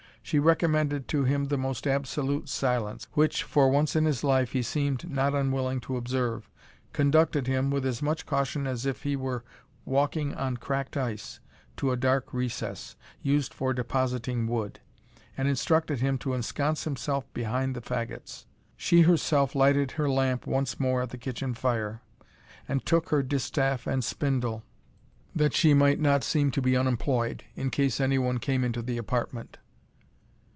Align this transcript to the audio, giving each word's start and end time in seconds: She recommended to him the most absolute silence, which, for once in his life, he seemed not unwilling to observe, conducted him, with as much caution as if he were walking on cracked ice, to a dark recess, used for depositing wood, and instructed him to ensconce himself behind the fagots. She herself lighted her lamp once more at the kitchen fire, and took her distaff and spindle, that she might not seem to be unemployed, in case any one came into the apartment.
She 0.23 0.37
recommended 0.37 1.07
to 1.09 1.23
him 1.25 1.45
the 1.45 1.57
most 1.57 1.85
absolute 1.87 2.47
silence, 2.47 3.07
which, 3.13 3.41
for 3.43 3.69
once 3.69 3.95
in 3.97 4.05
his 4.05 4.23
life, 4.23 4.51
he 4.51 4.61
seemed 4.61 5.09
not 5.09 5.33
unwilling 5.33 5.81
to 5.81 5.97
observe, 5.97 6.47
conducted 6.93 7.47
him, 7.47 7.71
with 7.71 7.85
as 7.87 8.03
much 8.03 8.27
caution 8.27 8.65
as 8.67 8.85
if 8.85 9.01
he 9.01 9.15
were 9.15 9.43
walking 9.83 10.33
on 10.35 10.57
cracked 10.57 10.95
ice, 10.95 11.39
to 11.75 11.91
a 11.91 11.97
dark 11.97 12.33
recess, 12.35 12.95
used 13.23 13.51
for 13.53 13.73
depositing 13.73 14.45
wood, 14.47 14.79
and 15.35 15.47
instructed 15.47 15.99
him 16.01 16.17
to 16.19 16.35
ensconce 16.35 16.83
himself 16.83 17.25
behind 17.33 17.75
the 17.75 17.81
fagots. 17.81 18.45
She 18.77 19.01
herself 19.01 19.55
lighted 19.55 19.93
her 19.93 20.09
lamp 20.09 20.45
once 20.45 20.79
more 20.79 21.01
at 21.01 21.09
the 21.09 21.17
kitchen 21.17 21.55
fire, 21.55 22.03
and 22.69 22.85
took 22.85 23.09
her 23.09 23.23
distaff 23.23 23.87
and 23.87 24.03
spindle, 24.03 24.63
that 25.35 25.55
she 25.55 25.73
might 25.73 25.99
not 25.99 26.23
seem 26.23 26.51
to 26.51 26.61
be 26.61 26.77
unemployed, 26.77 27.43
in 27.55 27.71
case 27.71 27.99
any 27.99 28.19
one 28.19 28.37
came 28.37 28.63
into 28.63 28.83
the 28.83 28.97
apartment. 28.99 29.57